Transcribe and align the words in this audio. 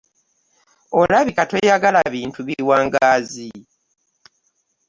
Olabika 0.99 1.41
toyagala 1.49 2.01
bintu 2.13 2.39
biwangaazi. 2.47 3.49